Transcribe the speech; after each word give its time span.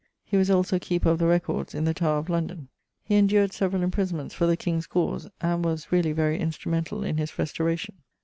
He 0.25 0.35
was 0.35 0.49
also 0.49 0.79
Keeper 0.79 1.09
of 1.11 1.19
the 1.19 1.27
Records 1.27 1.75
in 1.75 1.83
the 1.85 1.93
Tower 1.93 2.17
of 2.17 2.27
London. 2.27 2.69
He 3.03 3.13
endured 3.17 3.53
severall 3.53 3.83
imprisonments 3.83 4.33
for 4.33 4.47
the 4.47 4.57
king's 4.57 4.87
cause, 4.87 5.29
and 5.41 5.63
was 5.63 5.91
(really) 5.91 6.11
very 6.11 6.39
instrumentall 6.39 7.03
in 7.07 7.17
his 7.17 7.29
restauracion. 7.33 7.93